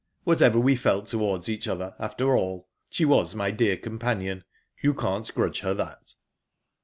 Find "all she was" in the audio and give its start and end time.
2.35-3.35